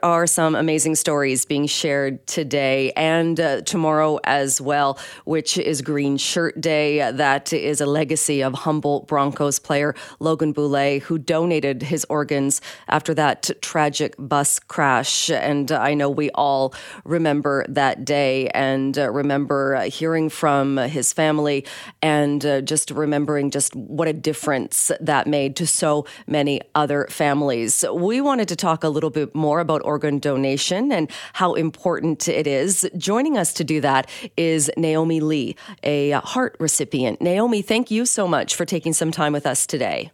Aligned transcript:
there 0.00 0.10
are 0.12 0.26
some 0.28 0.54
amazing 0.54 0.94
stories 0.94 1.44
being 1.44 1.66
shared 1.66 2.24
today 2.28 2.92
and 2.92 3.40
uh, 3.40 3.62
tomorrow 3.62 4.20
as 4.22 4.60
well, 4.60 4.96
which 5.24 5.58
is 5.58 5.82
Green 5.82 6.16
Shirt 6.16 6.60
Day. 6.60 7.10
That 7.10 7.52
is 7.52 7.80
a 7.80 7.86
legacy 7.86 8.42
of 8.44 8.54
Humboldt 8.54 9.08
Broncos 9.08 9.58
player 9.58 9.96
Logan 10.20 10.52
Boulet, 10.52 11.02
who 11.02 11.18
donated 11.18 11.82
his 11.82 12.06
organs 12.08 12.60
after 12.86 13.12
that 13.14 13.50
tragic 13.60 14.14
bus 14.20 14.60
crash. 14.60 15.30
And 15.30 15.72
I 15.72 15.94
know 15.94 16.10
we 16.10 16.30
all 16.30 16.74
remember 17.04 17.64
that 17.68 18.04
day 18.04 18.48
and 18.50 18.96
uh, 18.96 19.10
remember 19.10 19.74
uh, 19.74 19.82
hearing 19.84 20.28
from 20.28 20.76
his 20.76 21.12
family 21.12 21.66
and 22.02 22.46
uh, 22.46 22.60
just 22.60 22.92
remembering 22.92 23.50
just 23.50 23.74
what 23.74 24.06
a 24.06 24.12
difference 24.12 24.92
that 25.00 25.26
made 25.26 25.56
to 25.56 25.66
so 25.66 26.06
many 26.28 26.60
other 26.76 27.08
families. 27.10 27.84
We 27.92 28.20
wanted 28.20 28.46
to 28.48 28.56
talk 28.56 28.84
a 28.84 28.88
little 28.88 29.10
bit 29.10 29.34
more 29.34 29.58
about 29.58 29.82
organ 29.88 30.18
donation 30.18 30.92
and 30.92 31.10
how 31.32 31.54
important 31.54 32.28
it 32.28 32.46
is. 32.46 32.88
Joining 32.96 33.38
us 33.38 33.52
to 33.54 33.64
do 33.64 33.80
that 33.80 34.08
is 34.36 34.70
Naomi 34.76 35.20
Lee, 35.20 35.56
a 35.82 36.12
heart 36.12 36.54
recipient. 36.60 37.20
Naomi, 37.20 37.62
thank 37.62 37.90
you 37.90 38.04
so 38.04 38.28
much 38.28 38.54
for 38.54 38.64
taking 38.64 38.92
some 38.92 39.10
time 39.10 39.32
with 39.32 39.46
us 39.46 39.66
today. 39.66 40.12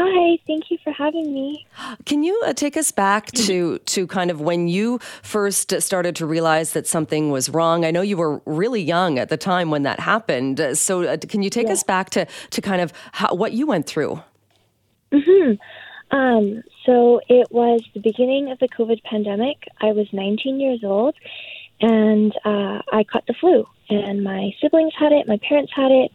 Hi, 0.00 0.38
thank 0.46 0.70
you 0.70 0.78
for 0.84 0.92
having 0.92 1.34
me. 1.34 1.66
Can 2.06 2.22
you 2.22 2.40
uh, 2.46 2.52
take 2.52 2.76
us 2.76 2.92
back 2.92 3.26
to 3.46 3.78
to 3.78 4.06
kind 4.06 4.30
of 4.30 4.40
when 4.40 4.68
you 4.68 5.00
first 5.22 5.80
started 5.80 6.14
to 6.16 6.26
realize 6.26 6.72
that 6.74 6.86
something 6.86 7.32
was 7.32 7.48
wrong? 7.48 7.84
I 7.84 7.90
know 7.90 8.02
you 8.02 8.16
were 8.16 8.40
really 8.46 8.80
young 8.80 9.18
at 9.18 9.28
the 9.28 9.36
time 9.36 9.72
when 9.72 9.82
that 9.82 9.98
happened. 9.98 10.60
So, 10.74 11.02
uh, 11.02 11.16
can 11.16 11.42
you 11.42 11.50
take 11.50 11.66
yeah. 11.66 11.72
us 11.72 11.82
back 11.82 12.10
to 12.10 12.26
to 12.50 12.60
kind 12.62 12.80
of 12.80 12.92
how, 13.10 13.34
what 13.34 13.52
you 13.52 13.66
went 13.66 13.86
through? 13.88 14.22
Hmm. 15.12 15.54
Um, 16.10 16.62
so 16.86 17.20
it 17.28 17.48
was 17.50 17.82
the 17.94 18.00
beginning 18.00 18.50
of 18.50 18.58
the 18.58 18.68
COVID 18.68 19.02
pandemic. 19.02 19.68
I 19.80 19.92
was 19.92 20.06
19 20.12 20.60
years 20.60 20.80
old, 20.82 21.14
and 21.80 22.32
uh, 22.44 22.82
I 22.92 23.04
caught 23.04 23.26
the 23.26 23.34
flu. 23.34 23.66
And 23.90 24.22
my 24.22 24.54
siblings 24.60 24.92
had 24.98 25.12
it. 25.12 25.26
My 25.26 25.38
parents 25.38 25.72
had 25.74 25.90
it 25.90 26.12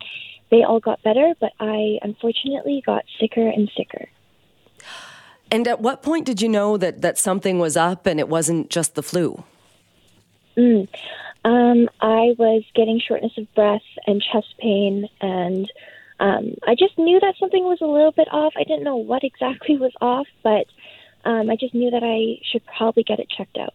they 0.54 0.62
all 0.62 0.80
got 0.80 1.02
better, 1.02 1.34
but 1.40 1.52
I 1.60 1.98
unfortunately 2.04 2.84
got 2.86 3.06
sicker 3.20 3.48
and 3.48 3.72
sicker. 3.76 4.08
And 5.50 5.68
at 5.68 5.82
what 5.82 6.04
point 6.04 6.28
did 6.28 6.44
you 6.44 6.50
know 6.50 6.78
that, 6.78 7.02
that 7.02 7.18
something 7.18 7.58
was 7.58 7.76
up 7.76 8.06
and 8.06 8.20
it 8.20 8.30
wasn't 8.30 8.70
just 8.70 8.94
the 8.94 9.02
flu? 9.02 9.44
Mm. 10.56 10.88
Um, 11.44 11.90
I 12.02 12.36
was 12.38 12.64
getting 12.76 13.00
shortness 13.00 13.32
of 13.36 13.52
breath 13.56 13.82
and 14.06 14.22
chest 14.22 14.54
pain, 14.60 15.10
and 15.22 15.72
um, 16.24 16.56
I 16.66 16.74
just 16.74 16.98
knew 16.98 17.20
that 17.20 17.36
something 17.38 17.66
was 17.66 17.80
a 17.82 17.86
little 17.86 18.14
bit 18.14 18.30
off. 18.32 18.54
I 18.56 18.64
didn't 18.64 18.86
know 18.86 18.96
what 18.96 19.26
exactly 19.26 19.76
was 19.78 19.92
off, 20.00 20.28
but 20.42 20.68
um, 21.26 21.50
I 21.50 21.58
just 21.58 21.74
knew 21.74 21.92
that 21.92 22.02
I 22.02 22.42
should 22.50 22.62
probably 22.78 23.04
get 23.04 23.20
it 23.20 23.28
checked 23.30 23.58
out. 23.58 23.74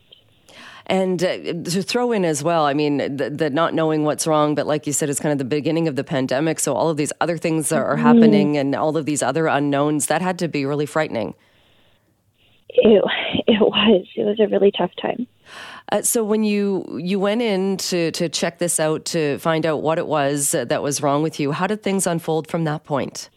And 0.87 1.23
uh, 1.23 1.37
to 1.71 1.83
throw 1.83 2.11
in 2.13 2.25
as 2.25 2.43
well, 2.43 2.65
I 2.65 2.73
mean, 2.73 3.17
the, 3.19 3.29
the, 3.29 3.51
not 3.51 3.75
knowing 3.75 4.05
what's 4.05 4.27
wrong, 4.27 4.55
but 4.55 4.67
like 4.67 4.87
you 4.87 4.95
said, 4.95 5.11
it's 5.11 5.21
kind 5.21 5.33
of 5.33 5.39
the 5.39 5.45
beginning 5.45 5.89
of 5.89 5.97
the 5.97 6.05
pandemic. 6.05 6.59
So 6.59 6.73
all 6.73 6.89
of 6.89 6.97
these 6.97 7.13
other 7.21 7.37
things 7.37 7.71
are, 7.71 7.95
mm-hmm. 7.95 8.03
happening 8.03 8.57
and 8.57 8.75
all 8.75 8.97
of 8.97 9.05
these 9.05 9.23
other 9.23 9.47
unknowns, 9.47 10.07
that 10.07 10.23
had 10.23 10.39
to 10.39 10.49
be 10.49 10.65
really 10.65 10.87
frightening. 10.87 11.35
It, 12.69 13.03
it 13.47 13.61
was. 13.61 14.07
It 14.17 14.25
was 14.25 14.41
a 14.41 14.47
really 14.49 14.73
tough 14.73 14.93
time. 15.01 15.27
Uh, 15.91 16.03
so 16.03 16.23
when 16.23 16.45
you 16.45 16.99
you 17.01 17.19
went 17.19 17.43
in 17.43 17.77
to 17.79 18.11
to 18.13 18.29
check 18.29 18.59
this 18.59 18.79
out 18.79 19.05
to 19.07 19.39
find 19.39 19.65
out 19.65 19.83
what 19.83 19.99
it 19.99 20.07
was 20.07 20.53
that 20.53 20.83
was 20.83 21.03
wrong 21.03 21.23
with 21.23 21.41
you, 21.41 21.53
how 21.53 21.67
did 21.67 21.83
things 21.83 22.07
unfold 22.07 22.49
from 22.49 22.65
that 22.65 22.85
point? 22.85 23.31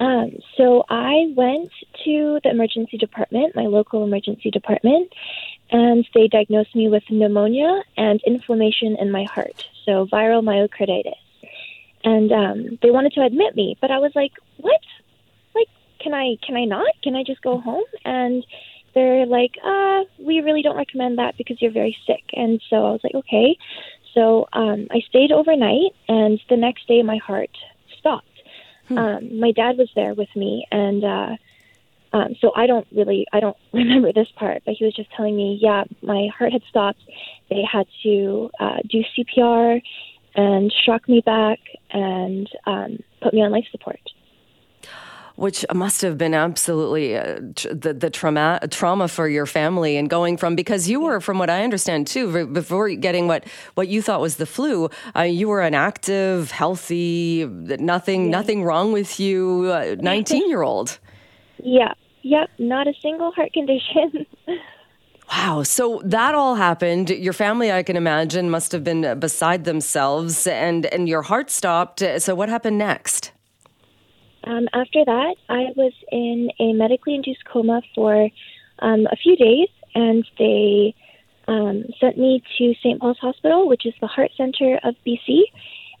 Um, 0.00 0.30
so 0.56 0.84
I 0.88 1.26
went 1.36 1.70
to 2.04 2.40
the 2.42 2.50
emergency 2.50 2.96
department, 2.96 3.54
my 3.54 3.66
local 3.66 4.02
emergency 4.02 4.50
department, 4.50 5.12
and 5.70 6.08
they 6.14 6.26
diagnosed 6.26 6.74
me 6.74 6.88
with 6.88 7.02
pneumonia 7.10 7.82
and 7.98 8.20
inflammation 8.26 8.96
in 8.98 9.10
my 9.10 9.24
heart, 9.24 9.66
so 9.84 10.06
viral 10.06 10.42
myocarditis. 10.42 11.12
And 12.02 12.32
um, 12.32 12.78
they 12.80 12.90
wanted 12.90 13.12
to 13.12 13.22
admit 13.22 13.54
me, 13.54 13.76
but 13.78 13.90
I 13.90 13.98
was 13.98 14.12
like, 14.14 14.32
"What? 14.56 14.80
Can 16.00 16.14
I? 16.14 16.36
Can 16.44 16.56
I 16.56 16.64
not? 16.64 16.92
Can 17.02 17.16
I 17.16 17.22
just 17.22 17.42
go 17.42 17.60
home?" 17.60 17.84
And 18.04 18.44
they're 18.94 19.26
like, 19.26 19.56
"Uh, 19.64 20.04
we 20.18 20.40
really 20.40 20.62
don't 20.62 20.76
recommend 20.76 21.18
that 21.18 21.36
because 21.36 21.60
you're 21.60 21.72
very 21.72 21.96
sick." 22.06 22.24
And 22.32 22.60
so 22.68 22.76
I 22.76 22.90
was 22.90 23.00
like, 23.02 23.14
"Okay." 23.14 23.56
So 24.14 24.48
um, 24.52 24.88
I 24.90 25.00
stayed 25.08 25.32
overnight, 25.32 25.94
and 26.08 26.40
the 26.48 26.56
next 26.56 26.86
day 26.88 27.02
my 27.02 27.18
heart 27.18 27.50
stopped. 27.98 28.26
Hmm. 28.88 28.98
Um, 28.98 29.40
my 29.40 29.52
dad 29.52 29.78
was 29.78 29.90
there 29.94 30.14
with 30.14 30.34
me, 30.34 30.66
and 30.72 31.04
uh, 31.04 31.36
um, 32.12 32.34
so 32.40 32.52
I 32.56 32.66
don't 32.66 32.86
really, 32.92 33.26
I 33.32 33.40
don't 33.40 33.56
remember 33.72 34.12
this 34.12 34.28
part, 34.36 34.62
but 34.64 34.74
he 34.74 34.84
was 34.84 34.94
just 34.94 35.10
telling 35.12 35.36
me, 35.36 35.58
yeah, 35.60 35.84
my 36.02 36.28
heart 36.36 36.52
had 36.52 36.62
stopped. 36.68 37.00
They 37.48 37.62
had 37.70 37.86
to 38.02 38.50
uh, 38.58 38.78
do 38.88 39.04
CPR 39.16 39.80
and 40.34 40.72
shock 40.84 41.08
me 41.08 41.20
back 41.24 41.58
and 41.90 42.48
um, 42.66 42.98
put 43.20 43.34
me 43.34 43.42
on 43.42 43.50
life 43.50 43.66
support. 43.70 44.00
Which 45.40 45.64
must 45.72 46.02
have 46.02 46.18
been 46.18 46.34
absolutely 46.34 47.16
uh, 47.16 47.40
tr- 47.56 47.68
the, 47.68 47.94
the 47.94 48.10
trauma 48.10 48.60
trauma 48.70 49.08
for 49.08 49.26
your 49.26 49.46
family 49.46 49.96
and 49.96 50.10
going 50.10 50.36
from 50.36 50.54
because 50.54 50.88
you 50.88 51.00
were, 51.00 51.20
from 51.20 51.38
what 51.38 51.48
I 51.48 51.64
understand 51.64 52.06
too, 52.06 52.46
before 52.46 52.90
getting 52.90 53.26
what 53.26 53.44
what 53.74 53.88
you 53.88 54.02
thought 54.02 54.20
was 54.20 54.36
the 54.36 54.46
flu, 54.46 54.90
uh, 55.16 55.22
you 55.22 55.48
were 55.48 55.62
an 55.62 55.74
active, 55.74 56.50
healthy, 56.50 57.46
nothing 57.46 58.24
yeah. 58.24 58.30
nothing 58.30 58.64
wrong 58.64 58.92
with 58.92 59.18
you, 59.18 59.70
uh, 59.72 59.96
nineteen 59.98 60.48
year 60.48 60.62
old. 60.62 60.98
Yeah, 61.62 61.94
Yep, 62.22 62.50
not 62.58 62.86
a 62.86 62.92
single 63.00 63.32
heart 63.32 63.52
condition. 63.52 64.26
Wow. 65.32 65.62
So 65.62 66.02
that 66.04 66.34
all 66.34 66.56
happened. 66.56 67.08
Your 67.10 67.32
family, 67.32 67.70
I 67.70 67.84
can 67.84 67.94
imagine, 67.94 68.50
must 68.50 68.72
have 68.72 68.82
been 68.82 69.20
beside 69.20 69.62
themselves 69.62 70.44
and, 70.48 70.86
and 70.86 71.08
your 71.08 71.22
heart 71.22 71.50
stopped. 71.50 72.02
So 72.18 72.34
what 72.34 72.48
happened 72.48 72.78
next? 72.78 73.30
Um, 74.44 74.68
after 74.72 75.04
that, 75.04 75.34
I 75.48 75.66
was 75.76 75.92
in 76.10 76.50
a 76.58 76.72
medically 76.72 77.14
induced 77.14 77.44
coma 77.44 77.82
for 77.94 78.28
um, 78.80 79.06
a 79.10 79.16
few 79.16 79.36
days, 79.36 79.68
and 79.94 80.24
they 80.38 80.94
um, 81.48 81.84
sent 82.00 82.16
me 82.18 82.42
to 82.58 82.74
St. 82.82 83.00
Paul's 83.00 83.18
Hospital, 83.18 83.68
which 83.68 83.86
is 83.86 83.94
the 84.00 84.06
heart 84.06 84.30
center 84.36 84.78
of 84.82 84.94
BC. 85.06 85.42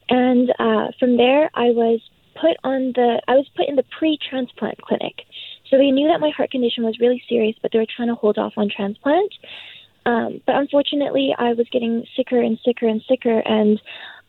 And 0.08 0.50
uh, 0.58 0.92
from 0.98 1.16
there, 1.16 1.50
I 1.54 1.70
was 1.70 2.00
put 2.34 2.56
on 2.64 2.92
the 2.94 3.20
I 3.28 3.34
was 3.34 3.46
put 3.56 3.68
in 3.68 3.76
the 3.76 3.84
pre-transplant 3.98 4.80
clinic. 4.80 5.22
So 5.68 5.76
they 5.76 5.90
knew 5.90 6.08
that 6.08 6.20
my 6.20 6.30
heart 6.30 6.50
condition 6.50 6.84
was 6.84 6.98
really 6.98 7.22
serious, 7.28 7.56
but 7.62 7.70
they 7.72 7.78
were 7.78 7.86
trying 7.94 8.08
to 8.08 8.14
hold 8.14 8.38
off 8.38 8.54
on 8.56 8.68
transplant. 8.74 9.32
Um, 10.06 10.40
but 10.46 10.56
unfortunately, 10.56 11.34
I 11.38 11.52
was 11.52 11.66
getting 11.70 12.04
sicker 12.16 12.40
and 12.40 12.58
sicker 12.64 12.88
and 12.88 13.02
sicker, 13.08 13.38
and 13.40 13.80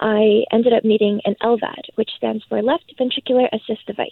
I 0.02 0.44
ended 0.52 0.74
up 0.74 0.84
needing 0.84 1.22
an 1.26 1.36
LVAD, 1.42 1.96
which 1.96 2.10
stands 2.18 2.44
for 2.50 2.62
left 2.62 2.94
ventricular 3.00 3.48
assist 3.54 3.86
device. 3.86 4.10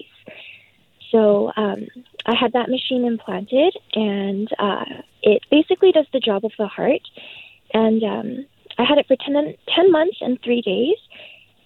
So 1.11 1.51
um, 1.57 1.87
I 2.25 2.35
had 2.35 2.53
that 2.53 2.69
machine 2.69 3.03
implanted, 3.03 3.75
and 3.95 4.47
uh, 4.59 4.85
it 5.23 5.41
basically 5.49 5.91
does 5.91 6.05
the 6.13 6.19
job 6.19 6.45
of 6.45 6.51
the 6.59 6.67
heart. 6.67 7.01
And 7.73 8.03
um, 8.03 8.45
I 8.77 8.83
had 8.83 8.99
it 8.99 9.07
for 9.07 9.15
10, 9.15 9.55
10 9.75 9.91
months 9.91 10.17
and 10.21 10.39
three 10.43 10.61
days, 10.61 10.97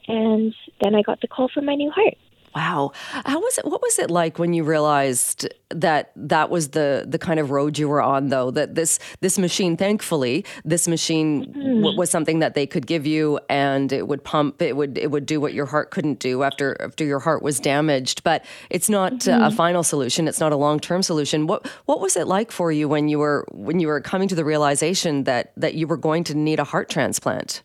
and 0.07 0.53
then 0.81 0.95
I 0.95 1.01
got 1.01 1.19
the 1.21 1.27
call 1.27 1.49
for 1.53 1.61
my 1.61 1.75
new 1.75 1.91
heart. 1.91 2.15
Wow. 2.55 2.91
How 3.25 3.39
was 3.39 3.57
it 3.57 3.65
what 3.65 3.81
was 3.81 3.99
it 3.99 4.09
like 4.11 4.39
when 4.39 4.53
you 4.53 4.63
realized 4.63 5.47
that 5.69 6.11
that 6.15 6.49
was 6.49 6.69
the 6.69 7.05
the 7.07 7.17
kind 7.17 7.39
of 7.39 7.49
road 7.49 7.77
you 7.77 7.89
were 7.89 8.01
on 8.01 8.27
though 8.27 8.51
that 8.51 8.75
this 8.75 8.99
this 9.21 9.39
machine 9.39 9.75
thankfully 9.75 10.45
this 10.63 10.87
machine 10.87 11.47
mm-hmm. 11.47 11.81
w- 11.81 11.97
was 11.97 12.11
something 12.11 12.39
that 12.39 12.53
they 12.53 12.67
could 12.67 12.85
give 12.85 13.07
you 13.07 13.39
and 13.49 13.91
it 13.91 14.07
would 14.07 14.23
pump 14.23 14.61
it 14.61 14.75
would 14.75 14.99
it 14.99 15.09
would 15.09 15.25
do 15.25 15.41
what 15.41 15.51
your 15.53 15.65
heart 15.65 15.89
couldn't 15.89 16.19
do 16.19 16.43
after 16.43 16.79
after 16.79 17.03
your 17.03 17.19
heart 17.19 17.41
was 17.41 17.59
damaged 17.59 18.23
but 18.23 18.45
it's 18.69 18.87
not 18.87 19.13
mm-hmm. 19.13 19.43
a 19.43 19.49
final 19.49 19.81
solution 19.81 20.27
it's 20.27 20.39
not 20.39 20.51
a 20.51 20.55
long-term 20.55 21.03
solution. 21.03 21.47
What 21.47 21.67
what 21.85 21.99
was 22.01 22.15
it 22.15 22.27
like 22.27 22.51
for 22.51 22.71
you 22.71 22.87
when 22.87 23.07
you 23.07 23.19
were 23.19 23.45
when 23.51 23.79
you 23.79 23.87
were 23.87 24.01
coming 24.01 24.27
to 24.29 24.35
the 24.35 24.45
realization 24.45 25.25
that 25.25 25.51
that 25.57 25.75
you 25.75 25.87
were 25.87 25.97
going 25.97 26.23
to 26.25 26.33
need 26.33 26.59
a 26.59 26.63
heart 26.63 26.89
transplant? 26.89 27.61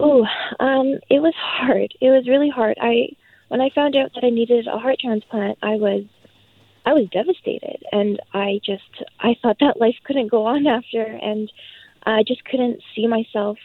Oh, 0.00 0.26
um, 0.58 0.98
it 1.10 1.20
was 1.20 1.34
hard. 1.36 1.94
It 2.00 2.10
was 2.10 2.28
really 2.28 2.50
hard. 2.50 2.78
I 2.80 3.08
when 3.48 3.60
I 3.60 3.70
found 3.70 3.96
out 3.96 4.14
that 4.14 4.24
I 4.24 4.30
needed 4.30 4.66
a 4.66 4.78
heart 4.78 4.98
transplant, 5.00 5.58
I 5.62 5.76
was 5.76 6.04
I 6.84 6.94
was 6.94 7.08
devastated, 7.10 7.84
and 7.92 8.20
I 8.32 8.60
just 8.64 9.04
I 9.20 9.36
thought 9.42 9.58
that 9.60 9.80
life 9.80 9.96
couldn't 10.04 10.28
go 10.28 10.46
on 10.46 10.66
after, 10.66 11.02
and 11.02 11.52
I 12.04 12.22
just 12.22 12.44
couldn't 12.44 12.82
see 12.94 13.06
myself 13.06 13.58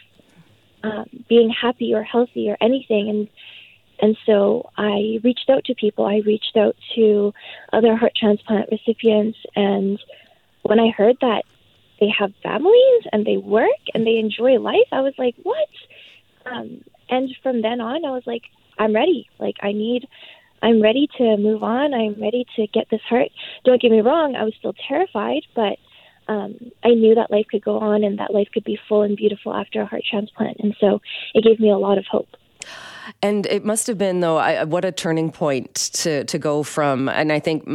um, 0.82 1.06
being 1.28 1.50
happy 1.50 1.94
or 1.94 2.02
healthy 2.02 2.50
or 2.50 2.56
anything, 2.60 3.08
and 3.08 3.28
and 4.00 4.16
so 4.26 4.70
I 4.76 5.18
reached 5.24 5.48
out 5.48 5.64
to 5.64 5.74
people. 5.74 6.04
I 6.04 6.18
reached 6.18 6.56
out 6.56 6.76
to 6.94 7.32
other 7.72 7.96
heart 7.96 8.12
transplant 8.14 8.70
recipients, 8.70 9.38
and 9.56 9.98
when 10.62 10.78
I 10.78 10.90
heard 10.90 11.16
that 11.20 11.44
they 11.98 12.08
have 12.10 12.32
families 12.42 13.02
and 13.12 13.26
they 13.26 13.38
work 13.38 13.80
and 13.94 14.06
they 14.06 14.18
enjoy 14.18 14.58
life, 14.58 14.86
I 14.92 15.00
was 15.00 15.14
like, 15.18 15.34
what? 15.42 15.68
Um, 16.52 16.84
and 17.10 17.34
from 17.42 17.62
then 17.62 17.80
on, 17.80 18.04
I 18.04 18.10
was 18.10 18.24
like, 18.26 18.42
I'm 18.78 18.94
ready. 18.94 19.28
Like, 19.38 19.56
I 19.62 19.72
need 19.72 20.06
I'm 20.62 20.82
ready 20.82 21.08
to 21.18 21.36
move 21.36 21.62
on. 21.62 21.94
I'm 21.94 22.20
ready 22.20 22.44
to 22.56 22.66
get 22.68 22.88
this 22.90 23.00
heart. 23.08 23.28
Don't 23.64 23.80
get 23.80 23.90
me 23.90 24.00
wrong, 24.00 24.34
I 24.34 24.44
was 24.44 24.54
still 24.58 24.74
terrified, 24.88 25.42
but 25.54 25.78
um, 26.28 26.56
I 26.84 26.88
knew 26.88 27.14
that 27.14 27.30
life 27.30 27.46
could 27.50 27.64
go 27.64 27.78
on 27.78 28.04
and 28.04 28.18
that 28.18 28.34
life 28.34 28.48
could 28.52 28.64
be 28.64 28.78
full 28.88 29.02
and 29.02 29.16
beautiful 29.16 29.54
after 29.54 29.80
a 29.80 29.86
heart 29.86 30.02
transplant. 30.08 30.58
And 30.60 30.76
so 30.80 31.00
it 31.34 31.44
gave 31.44 31.58
me 31.58 31.70
a 31.70 31.78
lot 31.78 31.98
of 31.98 32.04
hope. 32.10 32.28
And 33.22 33.46
it 33.46 33.64
must 33.64 33.86
have 33.86 33.98
been, 33.98 34.20
though, 34.20 34.36
I, 34.36 34.64
what 34.64 34.84
a 34.84 34.92
turning 34.92 35.30
point 35.30 35.74
to 35.94 36.24
to 36.24 36.38
go 36.38 36.62
from. 36.62 37.08
And 37.08 37.32
I 37.32 37.40
think 37.40 37.68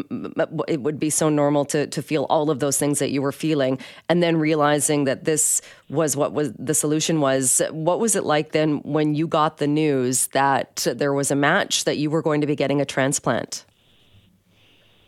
it 0.68 0.82
would 0.82 1.00
be 1.00 1.10
so 1.10 1.30
normal 1.30 1.66
to 1.66 1.88
to 1.88 2.02
feel 2.02 2.26
all 2.30 2.50
of 2.50 2.60
those 2.60 2.78
things 2.78 3.00
that 3.00 3.12
you 3.12 3.22
were 3.22 3.32
feeling, 3.32 3.80
and 4.10 4.22
then 4.22 4.38
realizing 4.38 5.06
that 5.06 5.26
this 5.26 5.62
was 5.90 6.16
what 6.16 6.34
was 6.34 6.54
the 6.54 6.74
solution 6.74 7.20
was. 7.20 7.62
What 7.72 8.00
was 8.00 8.16
it 8.16 8.24
like 8.24 8.52
then 8.52 8.78
when 8.84 9.16
you 9.16 9.28
got 9.28 9.58
the 9.58 9.68
news 9.68 10.28
that 10.28 10.88
there 10.96 11.14
was 11.14 11.32
a 11.32 11.36
match 11.36 11.86
that 11.86 11.98
you 11.98 12.10
were 12.10 12.22
going 12.22 12.42
to 12.42 12.48
be 12.48 12.56
getting 12.56 12.82
a 12.82 12.86
transplant? 12.86 13.66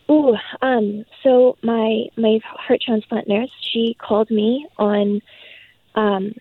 Ooh, 0.10 0.36
um, 0.62 1.04
so 1.24 1.58
my 1.64 2.06
my 2.16 2.40
heart 2.44 2.82
transplant 2.82 3.28
nurse, 3.28 3.50
she 3.72 3.96
called 4.00 4.30
me 4.30 4.68
on 4.78 5.22
um, 5.96 6.34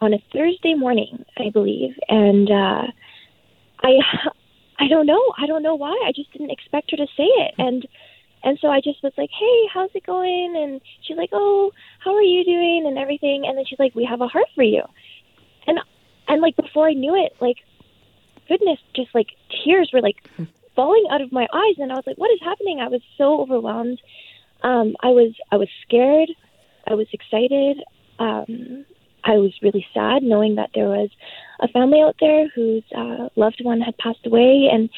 on 0.00 0.14
a 0.14 0.22
Thursday 0.32 0.74
morning, 0.74 1.24
I 1.38 1.50
believe, 1.50 1.94
and 2.08 2.50
uh, 2.50 2.86
I 3.82 3.92
I 4.78 4.88
don't 4.88 5.06
know, 5.06 5.22
I 5.38 5.46
don't 5.46 5.62
know 5.62 5.74
why. 5.74 5.92
I 6.06 6.12
just 6.14 6.32
didn't 6.32 6.50
expect 6.50 6.90
her 6.90 6.96
to 6.96 7.06
say 7.16 7.24
it, 7.24 7.54
and 7.58 7.86
and 8.42 8.58
so 8.60 8.68
I 8.68 8.80
just 8.80 9.02
was 9.02 9.12
like, 9.18 9.30
"Hey, 9.30 9.68
how's 9.72 9.90
it 9.94 10.06
going?" 10.06 10.56
And 10.56 10.80
she's 11.02 11.16
like, 11.16 11.30
"Oh, 11.32 11.70
how 11.98 12.14
are 12.14 12.22
you 12.22 12.44
doing?" 12.44 12.84
and 12.86 12.98
everything. 12.98 13.44
And 13.46 13.56
then 13.56 13.64
she's 13.66 13.78
like, 13.78 13.94
"We 13.94 14.04
have 14.04 14.20
a 14.20 14.28
heart 14.28 14.46
for 14.54 14.64
you," 14.64 14.82
and 15.66 15.78
and 16.28 16.40
like 16.40 16.56
before 16.56 16.88
I 16.88 16.94
knew 16.94 17.14
it, 17.14 17.34
like 17.40 17.58
goodness, 18.48 18.78
just 18.96 19.14
like 19.14 19.28
tears 19.64 19.90
were 19.92 20.00
like 20.00 20.16
falling 20.74 21.04
out 21.10 21.20
of 21.20 21.32
my 21.32 21.46
eyes, 21.52 21.74
and 21.78 21.92
I 21.92 21.96
was 21.96 22.06
like, 22.06 22.18
"What 22.18 22.32
is 22.32 22.40
happening?" 22.42 22.80
I 22.80 22.88
was 22.88 23.02
so 23.18 23.40
overwhelmed. 23.42 24.00
Um, 24.62 24.96
I 25.02 25.08
was 25.08 25.32
I 25.52 25.56
was 25.56 25.68
scared. 25.86 26.30
I 26.86 26.94
was 26.94 27.06
excited. 27.12 27.82
Um, 28.18 28.86
I 29.24 29.36
was 29.36 29.52
really 29.62 29.86
sad 29.92 30.22
knowing 30.22 30.56
that 30.56 30.70
there 30.74 30.88
was 30.88 31.10
a 31.60 31.68
family 31.68 32.00
out 32.00 32.16
there 32.20 32.48
whose 32.54 32.84
uh, 32.96 33.28
loved 33.36 33.60
one 33.62 33.80
had 33.80 33.96
passed 33.98 34.26
away, 34.26 34.68
and 34.72 34.88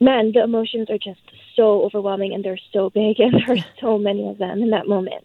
man, 0.00 0.32
the 0.32 0.42
emotions 0.42 0.88
are 0.90 0.98
just 0.98 1.20
so 1.56 1.82
overwhelming, 1.82 2.32
and 2.32 2.44
they're 2.44 2.58
so 2.72 2.90
big, 2.90 3.18
and 3.20 3.34
there 3.34 3.56
are 3.56 3.64
so 3.80 3.98
many 3.98 4.28
of 4.28 4.38
them 4.38 4.62
in 4.62 4.70
that 4.70 4.86
moment. 4.86 5.24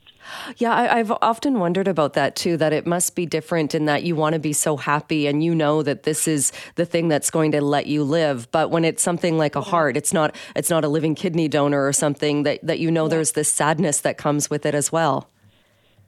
Yeah, 0.58 0.74
I, 0.74 0.98
have 0.98 1.14
often 1.22 1.60
wondered 1.60 1.88
about 1.88 2.14
that 2.14 2.36
too. 2.36 2.58
That 2.58 2.74
it 2.74 2.88
must 2.88 3.16
be 3.16 3.28
different 3.28 3.76
in 3.76 3.86
that 3.86 4.04
you 4.04 4.16
want 4.16 4.34
to 4.34 4.40
be 4.40 4.54
so 4.54 4.76
happy, 4.76 5.28
and 5.28 5.44
you 5.44 5.54
know 5.54 5.84
that 5.84 6.04
this 6.04 6.28
is 6.28 6.52
the 6.76 6.86
thing 6.86 7.08
that's 7.08 7.30
going 7.30 7.52
to 7.52 7.62
let 7.62 7.86
you 7.86 8.04
live. 8.04 8.50
But 8.52 8.72
when 8.72 8.86
it's 8.86 9.04
something 9.04 9.38
like 9.38 9.56
a 9.56 9.62
heart, 9.62 9.96
it's 9.96 10.14
not. 10.14 10.36
It's 10.56 10.70
not 10.70 10.84
a 10.84 10.88
living 10.88 11.14
kidney 11.14 11.48
donor 11.48 11.86
or 11.86 11.94
something 11.94 12.44
that 12.44 12.60
that 12.64 12.80
you 12.80 12.90
know 12.90 13.06
yeah. 13.06 13.10
there's 13.10 13.34
this 13.34 13.52
sadness 13.52 14.02
that 14.02 14.18
comes 14.18 14.50
with 14.50 14.66
it 14.66 14.74
as 14.74 14.92
well. 14.92 15.30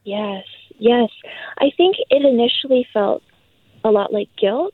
Yes, 0.04 0.46
yes. 0.78 1.10
I 1.58 1.72
think 1.76 1.98
it 2.10 2.26
initially 2.26 2.88
felt 2.94 3.24
a 3.84 3.92
lot 3.92 4.14
like 4.14 4.30
guilt, 4.40 4.74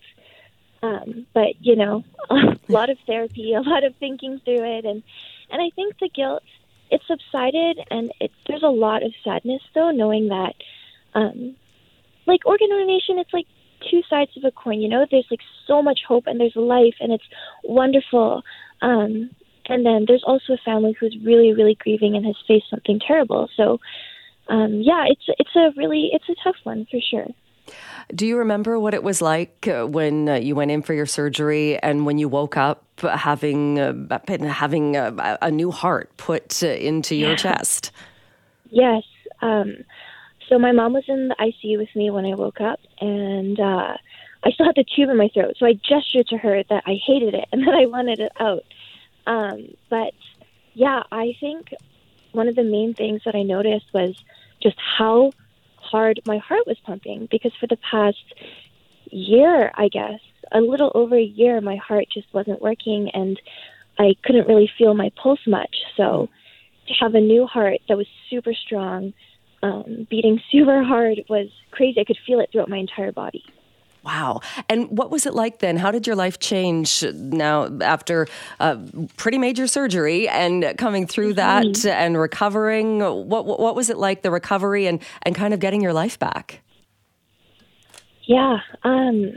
um, 0.81 1.25
but 1.33 1.55
you 1.61 1.75
know, 1.75 2.03
a 2.29 2.57
lot 2.69 2.89
of 2.89 2.97
therapy, 3.05 3.53
a 3.53 3.61
lot 3.61 3.83
of 3.83 3.95
thinking 3.99 4.41
through 4.43 4.77
it, 4.77 4.85
and 4.85 5.03
and 5.49 5.61
I 5.61 5.69
think 5.75 5.99
the 5.99 6.09
guilt 6.09 6.43
it 6.91 7.01
subsided, 7.07 7.79
and 7.89 8.11
it, 8.19 8.31
there's 8.47 8.63
a 8.63 8.67
lot 8.67 9.03
of 9.03 9.13
sadness 9.23 9.61
though, 9.73 9.91
knowing 9.91 10.27
that, 10.27 10.53
um, 11.15 11.55
like 12.27 12.45
organ 12.45 12.69
donation, 12.69 13.17
it's 13.17 13.33
like 13.33 13.47
two 13.89 14.01
sides 14.09 14.31
of 14.37 14.43
a 14.43 14.51
coin. 14.51 14.81
You 14.81 14.89
know, 14.89 15.05
there's 15.09 15.27
like 15.31 15.41
so 15.67 15.81
much 15.81 16.01
hope, 16.07 16.27
and 16.27 16.39
there's 16.39 16.55
life, 16.55 16.95
and 16.99 17.11
it's 17.11 17.27
wonderful. 17.63 18.43
Um, 18.81 19.31
and 19.67 19.85
then 19.85 20.05
there's 20.07 20.23
also 20.25 20.53
a 20.53 20.57
family 20.57 20.95
who's 20.99 21.17
really, 21.23 21.53
really 21.53 21.75
grieving 21.75 22.15
and 22.15 22.25
has 22.25 22.35
faced 22.47 22.69
something 22.69 22.99
terrible. 22.99 23.49
So 23.55 23.79
um, 24.47 24.81
yeah, 24.81 25.05
it's 25.07 25.23
it's 25.27 25.55
a 25.55 25.71
really 25.77 26.09
it's 26.13 26.27
a 26.29 26.35
tough 26.43 26.57
one 26.63 26.85
for 26.89 26.99
sure. 26.99 27.27
Do 28.13 28.27
you 28.27 28.37
remember 28.37 28.77
what 28.79 28.93
it 28.93 29.03
was 29.03 29.21
like 29.21 29.67
uh, 29.67 29.85
when 29.85 30.27
uh, 30.27 30.35
you 30.35 30.55
went 30.55 30.71
in 30.71 30.81
for 30.81 30.93
your 30.93 31.05
surgery 31.05 31.77
and 31.79 32.05
when 32.05 32.17
you 32.17 32.27
woke 32.27 32.57
up 32.57 32.83
having 33.01 33.79
uh, 33.79 34.19
having 34.27 34.97
a, 34.97 35.37
a, 35.41 35.49
new 35.49 35.71
heart 35.71 36.11
put 36.17 36.61
uh, 36.61 36.67
into 36.67 37.15
your 37.15 37.31
yeah. 37.31 37.35
chest? 37.37 37.91
Yes. 38.69 39.03
Um, 39.41 39.77
so 40.49 40.59
my 40.59 40.73
mom 40.73 40.93
was 40.93 41.05
in 41.07 41.29
the 41.29 41.35
ICU 41.39 41.77
with 41.77 41.95
me 41.95 42.09
when 42.09 42.25
I 42.25 42.35
woke 42.35 42.59
up, 42.59 42.79
and 42.99 43.57
uh, 43.59 43.95
I 44.43 44.51
still 44.51 44.65
had 44.65 44.75
the 44.75 44.83
tube 44.83 45.09
in 45.09 45.17
my 45.17 45.29
throat. 45.33 45.55
So 45.57 45.65
I 45.65 45.73
gestured 45.73 46.27
to 46.27 46.37
her 46.37 46.63
that 46.69 46.83
I 46.85 46.95
hated 47.05 47.33
it 47.33 47.45
and 47.51 47.65
that 47.65 47.73
I 47.73 47.85
wanted 47.85 48.19
it 48.19 48.31
out. 48.39 48.63
Um, 49.25 49.75
but 49.89 50.13
yeah, 50.73 51.03
I 51.11 51.33
think 51.39 51.73
one 52.33 52.47
of 52.47 52.55
the 52.55 52.63
main 52.63 52.93
things 52.93 53.21
that 53.25 53.35
I 53.35 53.43
noticed 53.43 53.85
was 53.93 54.15
just 54.61 54.77
how 54.97 55.31
hard 55.77 56.19
my 56.25 56.37
heart 56.37 56.65
was 56.65 56.77
pumping 56.85 57.27
because 57.31 57.51
for 57.59 57.67
the 57.67 57.77
past 57.89 58.17
year, 59.11 59.71
I 59.75 59.87
guess, 59.87 60.19
a 60.51 60.59
little 60.59 60.91
over 60.95 61.15
a 61.15 61.23
year, 61.23 61.61
my 61.61 61.75
heart 61.75 62.05
just 62.13 62.27
wasn't 62.33 62.61
working 62.61 63.09
and 63.13 63.39
I 63.97 64.15
couldn't 64.23 64.47
really 64.47 64.69
feel 64.77 64.93
my 64.93 65.11
pulse 65.21 65.45
much. 65.47 65.75
So 65.97 66.29
to 66.87 66.93
have 66.99 67.15
a 67.15 67.19
new 67.19 67.45
heart 67.45 67.79
that 67.87 67.97
was 67.97 68.07
super 68.29 68.53
strong, 68.53 69.13
um, 69.61 70.07
beating 70.09 70.41
super 70.51 70.83
hard 70.83 71.21
was 71.29 71.47
crazy. 71.71 71.99
I 71.99 72.03
could 72.03 72.17
feel 72.25 72.39
it 72.39 72.49
throughout 72.51 72.69
my 72.69 72.77
entire 72.77 73.11
body. 73.11 73.43
Wow. 74.03 74.41
And 74.67 74.89
what 74.89 75.11
was 75.11 75.25
it 75.25 75.33
like 75.33 75.59
then? 75.59 75.77
How 75.77 75.89
did 75.89 76.05
your 76.05 76.15
life 76.15 76.39
change 76.39 77.03
now 77.13 77.69
after 77.81 78.27
uh, 78.59 78.77
pretty 79.15 79.37
major 79.37 79.65
surgery 79.65 80.27
and 80.27 80.77
coming 80.77 81.07
through 81.07 81.35
mm-hmm. 81.35 81.71
that 81.71 81.85
and 81.85 82.17
recovering? 82.17 82.99
What, 82.99 83.45
what 83.45 83.75
was 83.75 83.89
it 83.89 83.97
like, 83.97 84.21
the 84.21 84.31
recovery 84.31 84.87
and, 84.87 85.01
and 85.21 85.35
kind 85.35 85.53
of 85.53 85.61
getting 85.61 85.81
your 85.81 85.93
life 85.93 86.19
back? 86.19 86.61
Yeah. 88.23 88.57
Um, 88.83 89.33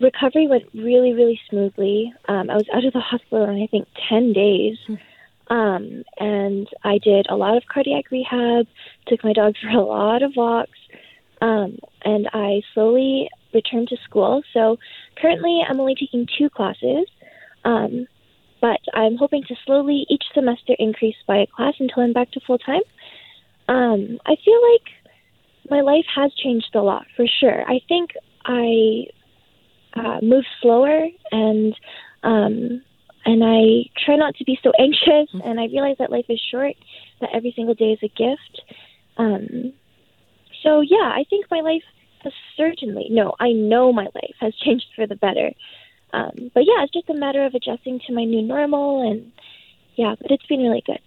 recovery 0.00 0.48
went 0.48 0.64
really, 0.74 1.12
really 1.12 1.40
smoothly. 1.48 2.12
Um, 2.28 2.50
I 2.50 2.54
was 2.54 2.66
out 2.74 2.84
of 2.84 2.92
the 2.92 3.00
hospital 3.00 3.44
in, 3.44 3.62
I 3.62 3.66
think, 3.68 3.86
10 4.08 4.32
days. 4.32 4.76
Hmm. 4.86 4.94
Um, 5.50 6.04
and 6.18 6.68
I 6.84 6.98
did 6.98 7.26
a 7.28 7.36
lot 7.36 7.56
of 7.56 7.64
cardiac 7.66 8.10
rehab, 8.10 8.66
took 9.06 9.22
my 9.24 9.32
dog 9.32 9.54
for 9.60 9.68
a 9.68 9.82
lot 9.82 10.22
of 10.22 10.32
walks. 10.36 10.78
Um, 11.40 11.78
and 12.04 12.28
I 12.32 12.62
slowly 12.74 13.28
return 13.54 13.86
to 13.86 13.96
school. 14.04 14.42
So 14.52 14.78
currently, 15.20 15.62
I'm 15.68 15.80
only 15.80 15.94
taking 15.94 16.26
two 16.38 16.50
classes, 16.50 17.06
um, 17.64 18.06
but 18.60 18.80
I'm 18.94 19.16
hoping 19.16 19.42
to 19.48 19.54
slowly 19.64 20.06
each 20.08 20.24
semester 20.34 20.74
increase 20.78 21.16
by 21.26 21.38
a 21.38 21.46
class 21.46 21.74
until 21.78 22.02
I'm 22.02 22.12
back 22.12 22.30
to 22.32 22.40
full 22.46 22.58
time. 22.58 22.82
Um, 23.68 24.18
I 24.26 24.36
feel 24.44 24.60
like 24.72 25.10
my 25.70 25.80
life 25.80 26.06
has 26.14 26.32
changed 26.34 26.74
a 26.74 26.80
lot 26.80 27.06
for 27.16 27.26
sure. 27.40 27.62
I 27.62 27.80
think 27.88 28.10
I 28.44 29.04
uh, 29.94 30.18
move 30.22 30.44
slower 30.60 31.06
and 31.30 31.74
um, 32.22 32.82
and 33.24 33.44
I 33.44 33.90
try 34.04 34.16
not 34.16 34.34
to 34.36 34.44
be 34.44 34.58
so 34.62 34.72
anxious. 34.78 35.30
And 35.44 35.60
I 35.60 35.66
realize 35.66 35.96
that 35.98 36.10
life 36.10 36.26
is 36.28 36.40
short, 36.50 36.74
that 37.20 37.30
every 37.32 37.52
single 37.54 37.74
day 37.74 37.92
is 37.92 37.98
a 38.02 38.08
gift. 38.08 38.62
Um, 39.16 39.72
so 40.62 40.80
yeah, 40.80 41.12
I 41.14 41.24
think 41.28 41.46
my 41.50 41.60
life 41.60 41.82
certainly, 42.56 43.08
no, 43.10 43.34
I 43.40 43.52
know 43.52 43.92
my 43.92 44.08
life 44.14 44.36
has 44.40 44.54
changed 44.64 44.86
for 44.94 45.06
the 45.06 45.16
better. 45.16 45.52
Um, 46.12 46.50
but 46.54 46.64
yeah, 46.64 46.82
it's 46.82 46.92
just 46.92 47.08
a 47.08 47.14
matter 47.14 47.44
of 47.44 47.54
adjusting 47.54 48.00
to 48.06 48.12
my 48.12 48.24
new 48.24 48.42
normal, 48.42 49.08
and 49.08 49.30
yeah, 49.96 50.14
but 50.20 50.30
it's 50.30 50.46
been 50.46 50.60
really 50.60 50.82
good. 50.84 50.98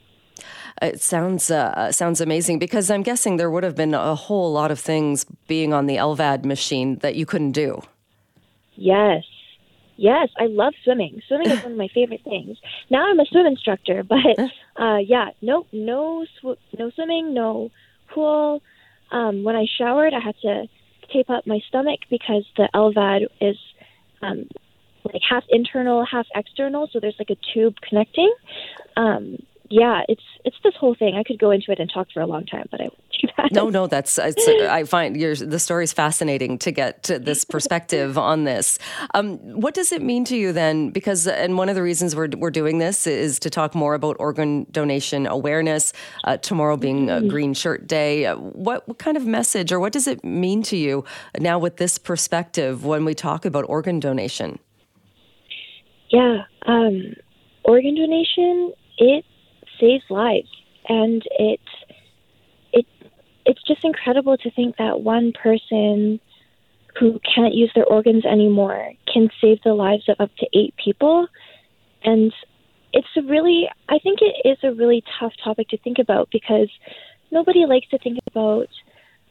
It 0.81 1.01
sounds 1.01 1.51
uh, 1.51 1.91
sounds 1.91 2.21
amazing 2.21 2.59
because 2.59 2.89
I'm 2.89 3.03
guessing 3.03 3.37
there 3.37 3.51
would 3.51 3.63
have 3.63 3.75
been 3.75 3.93
a 3.93 4.15
whole 4.15 4.51
lot 4.51 4.71
of 4.71 4.79
things 4.79 5.25
being 5.47 5.73
on 5.73 5.85
the 5.85 5.97
LVAD 5.97 6.45
machine 6.45 6.97
that 6.97 7.15
you 7.15 7.25
couldn't 7.25 7.51
do. 7.51 7.81
Yes, 8.75 9.23
yes, 9.97 10.29
I 10.37 10.47
love 10.47 10.73
swimming. 10.83 11.21
Swimming 11.27 11.51
is 11.51 11.63
one 11.63 11.73
of 11.73 11.77
my 11.77 11.89
favorite 11.93 12.23
things. 12.23 12.57
Now 12.89 13.05
I'm 13.07 13.19
a 13.19 13.25
swim 13.25 13.45
instructor, 13.45 14.03
but 14.15 14.39
uh, 14.77 14.97
yeah, 14.97 15.29
no, 15.41 15.65
no, 15.71 16.25
sw- 16.39 16.59
no 16.77 16.89
swimming, 16.91 17.33
no 17.33 17.71
pool. 18.09 18.61
Um, 19.11 19.43
when 19.43 19.55
I 19.55 19.65
showered, 19.77 20.13
I 20.13 20.19
had 20.19 20.35
to 20.41 20.67
tape 21.13 21.29
up 21.29 21.47
my 21.47 21.59
stomach 21.67 21.99
because 22.09 22.43
the 22.57 22.67
LVAD 22.73 23.27
is 23.39 23.57
um, 24.21 24.47
like 25.05 25.21
half 25.27 25.43
internal, 25.49 26.05
half 26.05 26.27
external. 26.35 26.89
So 26.91 26.99
there's 26.99 27.15
like 27.19 27.29
a 27.29 27.37
tube 27.53 27.75
connecting. 27.87 28.33
Um, 28.97 29.37
yeah, 29.69 30.01
it's 30.07 30.23
it's 30.43 30.55
this 30.63 30.73
whole 30.79 30.95
thing. 30.95 31.15
I 31.15 31.23
could 31.23 31.39
go 31.39 31.51
into 31.51 31.71
it 31.71 31.79
and 31.79 31.89
talk 31.91 32.07
for 32.13 32.21
a 32.21 32.27
long 32.27 32.45
time, 32.45 32.67
but 32.69 32.81
I 32.81 32.89
that. 33.37 33.51
No, 33.51 33.69
no, 33.69 33.87
that's 33.87 34.19
I 34.19 34.83
find 34.83 35.15
your 35.17 35.35
the 35.35 35.59
story 35.59 35.83
is 35.83 35.93
fascinating 35.93 36.57
to 36.59 36.71
get 36.71 37.03
to 37.03 37.19
this 37.19 37.45
perspective 37.53 38.17
on 38.17 38.43
this. 38.43 38.79
Um, 39.13 39.37
what 39.59 39.73
does 39.73 39.91
it 39.91 40.01
mean 40.01 40.25
to 40.25 40.35
you 40.35 40.51
then? 40.51 40.89
Because 40.89 41.27
and 41.27 41.57
one 41.57 41.69
of 41.69 41.75
the 41.75 41.83
reasons 41.83 42.15
we're 42.15 42.29
we're 42.37 42.51
doing 42.51 42.79
this 42.79 43.07
is 43.07 43.39
to 43.39 43.49
talk 43.49 43.75
more 43.75 43.93
about 43.93 44.17
organ 44.19 44.65
donation 44.71 45.27
awareness. 45.27 45.93
Uh, 46.23 46.37
tomorrow 46.37 46.77
being 46.77 47.07
mm-hmm. 47.07 47.27
Green 47.27 47.53
Shirt 47.53 47.87
Day, 47.87 48.25
uh, 48.25 48.35
what 48.37 48.87
what 48.87 48.97
kind 48.97 49.17
of 49.17 49.25
message 49.25 49.71
or 49.71 49.79
what 49.79 49.93
does 49.93 50.07
it 50.07 50.23
mean 50.23 50.63
to 50.63 50.77
you 50.77 51.05
now 51.39 51.57
with 51.59 51.77
this 51.77 51.97
perspective 51.97 52.85
when 52.85 53.05
we 53.05 53.13
talk 53.13 53.45
about 53.45 53.65
organ 53.67 53.99
donation? 53.99 54.59
Yeah. 56.09 56.43
Um, 56.65 57.15
organ 57.63 57.95
donation, 57.95 58.73
it 58.97 59.25
saves 59.79 60.03
lives, 60.09 60.49
and 60.87 61.23
it 61.39 61.59
it's 63.45 63.61
just 63.63 63.83
incredible 63.83 64.37
to 64.37 64.51
think 64.51 64.77
that 64.77 65.01
one 65.01 65.33
person 65.33 66.19
who 66.99 67.19
can't 67.35 67.53
use 67.53 67.71
their 67.75 67.85
organs 67.85 68.25
anymore 68.25 68.91
can 69.11 69.29
save 69.41 69.59
the 69.63 69.73
lives 69.73 70.03
of 70.07 70.19
up 70.19 70.31
to 70.37 70.47
eight 70.53 70.73
people, 70.83 71.27
and 72.03 72.33
it's 72.93 73.07
a 73.17 73.21
really 73.23 73.67
I 73.89 73.99
think 73.99 74.19
it 74.21 74.47
is 74.47 74.57
a 74.63 74.73
really 74.73 75.03
tough 75.19 75.33
topic 75.43 75.69
to 75.69 75.77
think 75.77 75.97
about 75.99 76.29
because 76.31 76.69
nobody 77.31 77.65
likes 77.65 77.87
to 77.89 77.97
think 77.97 78.19
about 78.27 78.67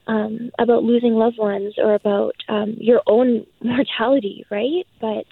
um, 0.07 0.51
about 0.59 0.83
losing 0.83 1.15
loved 1.15 1.39
ones 1.39 1.75
or 1.79 1.95
about 1.95 2.35
um, 2.49 2.75
your 2.79 3.03
own 3.07 3.47
mortality, 3.63 4.45
right? 4.51 4.87
But 5.01 5.25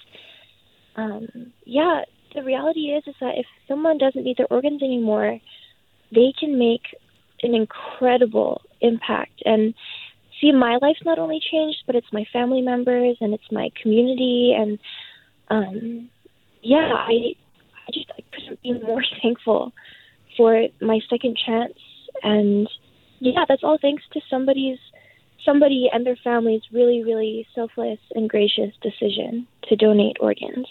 um, 0.95 1.27
yeah, 1.65 2.01
the 2.33 2.43
reality 2.43 2.91
is 2.91 3.03
is 3.07 3.15
that 3.19 3.37
if 3.37 3.45
someone 3.67 3.97
doesn't 3.97 4.23
need 4.23 4.37
their 4.37 4.51
organs 4.51 4.81
anymore, 4.81 5.39
they 6.11 6.33
can 6.39 6.57
make 6.57 6.83
an 7.43 7.53
incredible 7.55 8.61
impact. 8.81 9.41
And 9.45 9.73
see 10.39 10.51
my 10.51 10.77
life's 10.81 11.05
not 11.05 11.19
only 11.19 11.39
changed, 11.51 11.83
but 11.85 11.95
it's 11.95 12.11
my 12.11 12.25
family 12.33 12.61
members 12.61 13.17
and 13.21 13.33
it's 13.33 13.51
my 13.51 13.69
community. 13.81 14.55
And 14.57 14.79
um, 15.49 16.09
yeah, 16.61 16.91
I 16.93 17.35
I 17.87 17.91
just 17.93 18.11
I 18.17 18.23
couldn't 18.33 18.61
be 18.61 18.73
more 18.73 19.03
thankful 19.21 19.71
for 20.37 20.67
my 20.81 20.99
second 21.09 21.37
chance. 21.45 21.77
And 22.23 22.67
yeah, 23.19 23.45
that's 23.47 23.63
all 23.63 23.77
thanks 23.81 24.03
to 24.13 24.21
somebody's 24.29 24.79
somebody 25.45 25.89
and 25.91 26.05
their 26.05 26.17
family's 26.23 26.61
really, 26.71 27.03
really 27.03 27.47
selfless 27.55 27.99
and 28.13 28.29
gracious 28.29 28.73
decision 28.81 29.47
to 29.63 29.75
donate 29.75 30.17
organs. 30.19 30.67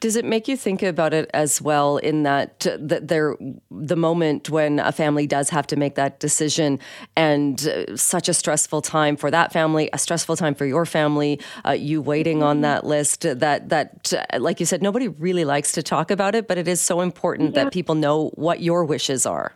Does 0.00 0.16
it 0.16 0.24
make 0.24 0.48
you 0.48 0.56
think 0.56 0.82
about 0.82 1.14
it 1.14 1.30
as 1.34 1.60
well 1.60 1.98
in 1.98 2.22
that 2.24 2.66
that 2.78 3.08
there 3.08 3.36
the 3.70 3.96
moment 3.96 4.50
when 4.50 4.78
a 4.78 4.92
family 4.92 5.26
does 5.26 5.50
have 5.50 5.66
to 5.68 5.76
make 5.76 5.94
that 5.94 6.20
decision 6.20 6.78
and 7.16 7.66
uh, 7.66 7.96
such 7.96 8.28
a 8.28 8.34
stressful 8.34 8.82
time 8.82 9.16
for 9.16 9.30
that 9.30 9.52
family, 9.52 9.90
a 9.92 9.98
stressful 9.98 10.36
time 10.36 10.54
for 10.54 10.66
your 10.66 10.86
family, 10.86 11.40
uh, 11.66 11.72
you 11.72 12.00
waiting 12.00 12.42
on 12.42 12.56
mm-hmm. 12.56 12.62
that 12.62 12.86
list 12.86 13.22
that 13.22 13.68
that 13.68 14.12
uh, 14.12 14.38
like 14.38 14.60
you 14.60 14.66
said 14.66 14.82
nobody 14.82 15.08
really 15.08 15.44
likes 15.44 15.72
to 15.72 15.82
talk 15.82 16.10
about 16.10 16.34
it, 16.34 16.48
but 16.48 16.58
it 16.58 16.68
is 16.68 16.80
so 16.80 17.00
important 17.00 17.54
yeah. 17.54 17.64
that 17.64 17.72
people 17.72 17.94
know 17.94 18.30
what 18.34 18.60
your 18.60 18.84
wishes 18.84 19.26
are. 19.26 19.54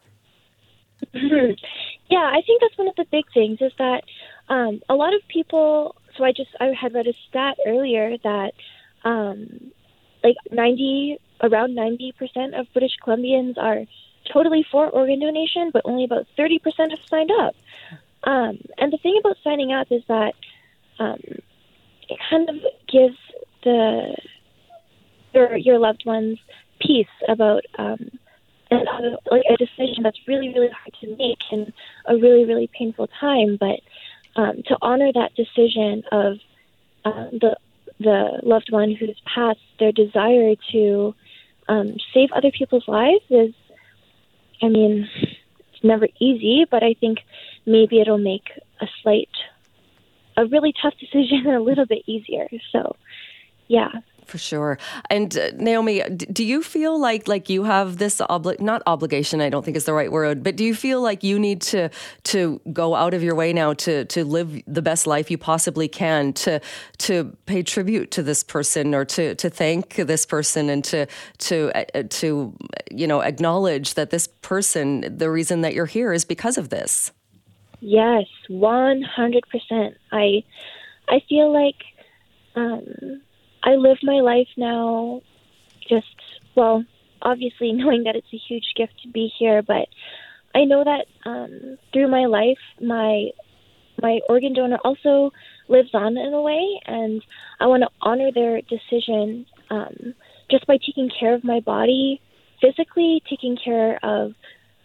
Yeah, 2.10 2.30
I 2.32 2.40
think 2.46 2.60
that's 2.60 2.78
one 2.78 2.88
of 2.88 2.96
the 2.96 3.04
big 3.10 3.25
things 3.34 3.58
is 3.60 3.72
that 3.78 4.02
um, 4.48 4.80
a 4.88 4.94
lot 4.94 5.14
of 5.14 5.20
people. 5.28 5.94
So 6.16 6.25
I 6.25 6.32
just 6.32 6.50
I 6.58 6.72
had 6.78 6.94
read 6.94 7.06
a 7.06 7.12
stat 7.28 7.58
earlier 7.66 8.16
that 8.25 8.52
um, 9.04 9.72
like 10.22 10.37
ninety 10.50 11.18
around 11.42 11.75
ninety 11.75 12.12
percent 12.12 12.54
of 12.54 12.66
British 12.72 12.96
Columbians 13.04 13.56
are 13.58 13.84
totally 14.32 14.64
for 14.70 14.88
organ 14.88 15.20
donation, 15.20 15.70
but 15.72 15.82
only 15.84 16.04
about 16.04 16.26
thirty 16.37 16.58
percent 16.58 16.92
have 16.92 17.00
signed 17.08 17.30
up. 17.30 17.54
Um, 18.25 18.58
and 18.78 18.92
the 18.92 18.98
thing 18.98 19.16
about 19.20 19.37
signing 19.44 19.72
up 19.72 19.87
is 19.90 20.02
that 20.08 20.34
um, 20.98 21.20
it 22.08 22.18
kind 22.30 22.48
of 22.48 22.56
gives 22.90 23.16
the 23.64 24.16
your 25.34 25.56
your 25.56 25.78
loved 25.78 26.04
ones 26.06 26.38
peace 26.80 27.06
about 27.28 27.62
um, 27.78 28.10
uh, 28.70 28.76
like 29.30 29.42
a 29.50 29.56
decision 29.56 30.02
that's 30.02 30.18
really 30.26 30.48
really 30.48 30.68
hard 30.68 30.94
to 31.00 31.16
make 31.16 31.38
in 31.50 31.72
a 32.06 32.16
really 32.16 32.44
really 32.44 32.70
painful 32.76 33.08
time 33.20 33.56
but 33.58 33.80
um, 34.37 34.62
to 34.66 34.76
honor 34.82 35.10
that 35.12 35.34
decision 35.34 36.02
of 36.12 36.38
uh, 37.04 37.28
the 37.32 37.56
the 38.00 38.40
loved 38.43 38.71
one 38.71 38.95
who's 38.95 39.21
passed 39.35 39.61
their 39.78 39.93
desire 39.93 40.55
to 40.73 41.14
um, 41.69 41.97
save 42.14 42.31
other 42.33 42.50
people's 42.50 42.87
lives 42.88 43.25
is 43.31 43.55
i 44.62 44.69
mean 44.69 45.09
it's 45.23 45.85
never 45.85 46.09
easy 46.21 46.64
but 46.71 46.83
i 46.83 46.95
think 46.95 47.19
maybe 47.67 48.00
it'll 48.00 48.19
make 48.19 48.50
a 48.81 48.87
slight 49.02 49.28
a 50.38 50.47
really 50.47 50.73
tough 50.81 50.95
decision 51.00 51.47
a 51.49 51.61
little 51.61 51.85
bit 51.85 52.02
easier. 52.07 52.49
So 52.73 52.97
yeah 53.67 53.90
for 54.28 54.38
sure. 54.38 54.78
And 55.11 55.37
uh, 55.37 55.50
Naomi, 55.56 56.02
do 56.02 56.44
you 56.44 56.62
feel 56.62 57.00
like 57.00 57.26
like 57.26 57.49
you 57.49 57.64
have 57.64 57.99
this 57.99 58.20
obli- 58.20 58.61
not 58.61 58.82
obligation, 58.87 59.40
I 59.40 59.49
don't 59.49 59.64
think 59.64 59.76
is 59.76 59.85
the 59.85 59.92
right 59.92 60.12
word, 60.12 60.42
but 60.42 60.56
do 60.56 60.64
you 60.64 60.75
feel 60.75 61.00
like 61.00 61.23
you 61.25 61.38
need 61.38 61.61
to 61.62 61.90
to 62.25 62.61
go 62.73 62.94
out 62.94 63.14
of 63.14 63.23
your 63.23 63.35
way 63.35 63.52
now 63.52 63.73
to 63.75 64.04
to 64.06 64.25
live 64.25 64.62
the 64.66 64.82
best 64.82 65.06
life 65.06 65.30
you 65.30 65.38
possibly 65.38 65.88
can 65.88 66.32
to 66.35 66.61
to 66.99 67.37
pay 67.47 67.62
tribute 67.62 68.11
to 68.12 68.23
this 68.23 68.42
person 68.42 68.94
or 68.94 69.04
to 69.04 69.35
to 69.37 69.50
thank 69.50 69.94
this 69.97 70.26
person 70.26 70.68
and 70.68 70.85
to 70.85 71.06
to 71.38 71.73
uh, 71.75 72.02
to 72.11 72.54
you 72.90 73.06
know 73.06 73.20
acknowledge 73.20 73.94
that 73.94 74.11
this 74.11 74.26
person 74.42 75.16
the 75.16 75.30
reason 75.30 75.62
that 75.62 75.75
you're 75.75 75.87
here 75.87 76.12
is 76.12 76.25
because 76.25 76.58
of 76.58 76.68
this? 76.68 77.12
Yes, 77.80 78.26
100%. 78.50 79.94
I 80.12 80.44
I 81.08 81.20
feel 81.28 81.52
like 81.52 81.76
um 82.54 83.23
I 83.68 83.72
live 83.72 83.98
my 84.02 84.20
life 84.20 84.48
now 84.56 85.20
just, 85.87 86.06
well, 86.54 86.87
obviously 87.20 87.72
knowing 87.80 88.04
that 88.04 88.16
it's 88.16 88.32
a 88.32 88.38
huge 88.48 88.72
gift 88.75 88.94
to 89.02 89.08
be 89.08 89.30
here, 89.38 89.60
but 89.60 89.88
I 90.54 90.64
know 90.64 90.82
that 90.84 91.04
um, 91.28 91.76
through 91.92 92.08
my 92.08 92.25
life, 92.25 92.58
my 92.80 93.26
my 94.00 94.20
organ 94.28 94.54
donor 94.54 94.78
also 94.84 95.32
lives 95.68 95.90
on 95.92 96.16
in 96.16 96.32
a 96.32 96.40
way, 96.40 96.80
and 96.87 97.20
I 97.60 97.66
want 97.66 97.82
to 97.82 97.90
honor 98.00 98.30
their 98.32 98.62
decision 98.62 99.44
um, 99.70 100.14
just 100.50 100.66
by 100.66 100.78
taking 100.78 101.10
care 101.10 101.34
of 101.34 101.44
my 101.44 101.60
body 101.60 102.22
physically, 102.62 103.22
taking 103.28 103.58
care 103.62 103.98
of 104.02 104.32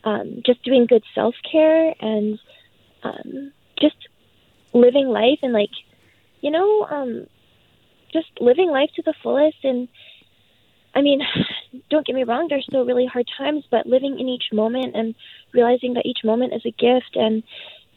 um, 0.03 0.41
just 0.45 0.61
doing 0.63 0.87
good 0.87 1.03
self 1.15 1.35
care, 1.49 1.93
and 2.01 2.37
um, 3.03 3.53
just 3.79 3.95
living 4.73 5.07
life 5.07 5.39
and 5.41 5.53
like, 5.53 5.69
you 6.41 6.51
know, 6.51 6.85
um, 6.89 7.27
just 8.13 8.29
living 8.39 8.69
life 8.69 8.89
to 8.95 9.01
the 9.01 9.13
fullest. 9.21 9.57
And 9.63 9.87
I 10.95 11.01
mean, 11.01 11.21
don't 11.89 12.05
get 12.05 12.15
me 12.15 12.23
wrong, 12.23 12.47
there's 12.49 12.65
still 12.65 12.85
really 12.85 13.05
hard 13.05 13.29
times, 13.37 13.65
but 13.69 13.87
living 13.87 14.19
in 14.19 14.29
each 14.29 14.45
moment 14.53 14.95
and 14.95 15.15
realizing 15.53 15.95
that 15.95 16.05
each 16.05 16.19
moment 16.23 16.53
is 16.53 16.65
a 16.65 16.71
gift. 16.71 17.15
And 17.15 17.43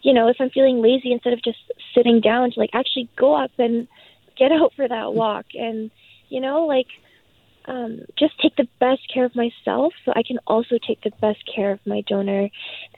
you 0.03 0.13
know, 0.13 0.29
if 0.29 0.37
I'm 0.41 0.51
feeling 0.51 0.83
lazy 0.83 1.13
instead 1.13 1.33
of 1.33 1.43
just 1.43 1.59
sitting 1.95 2.21
down 2.21 2.51
to 2.53 2.61
like 2.61 2.71
actually 2.73 3.09
go 3.17 3.35
up 3.35 3.51
and 3.59 3.89
get 4.39 4.53
out 4.53 4.73
for 4.77 4.87
that 4.87 5.15
walk 5.15 5.47
and 5.55 5.91
you 6.29 6.41
know, 6.41 6.67
like 6.67 6.87
um, 7.67 8.01
just 8.19 8.39
take 8.41 8.57
the 8.57 8.69
best 8.79 9.03
care 9.13 9.25
of 9.25 9.35
myself 9.35 9.93
so 10.05 10.13
I 10.15 10.23
can 10.23 10.39
also 10.47 10.79
take 10.87 11.03
the 11.03 11.13
best 11.21 11.43
care 11.53 11.73
of 11.73 11.81
my 11.87 12.03
donor. 12.03 12.49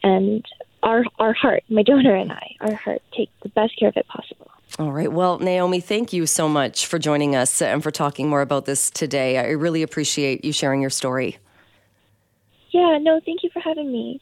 And 0.02 0.44
our 0.82 1.04
our 1.18 1.32
heart, 1.32 1.64
my 1.68 1.82
donor 1.82 2.14
and 2.14 2.32
I, 2.32 2.56
our 2.60 2.74
heart, 2.74 3.02
take 3.16 3.30
the 3.42 3.48
best 3.50 3.78
care 3.78 3.88
of 3.88 3.96
it 3.96 4.06
possible. 4.08 4.50
All 4.78 4.92
right. 4.92 5.10
Well, 5.10 5.38
Naomi, 5.38 5.80
thank 5.80 6.12
you 6.12 6.26
so 6.26 6.48
much 6.48 6.86
for 6.86 6.98
joining 6.98 7.34
us 7.34 7.60
and 7.60 7.82
for 7.82 7.90
talking 7.90 8.28
more 8.28 8.42
about 8.42 8.64
this 8.64 8.90
today. 8.90 9.38
I 9.38 9.50
really 9.50 9.82
appreciate 9.82 10.44
you 10.44 10.52
sharing 10.52 10.80
your 10.80 10.90
story. 10.90 11.38
Yeah, 12.70 12.98
no, 13.00 13.20
thank 13.24 13.42
you 13.42 13.50
for 13.50 13.60
having 13.60 13.90
me. 13.90 14.20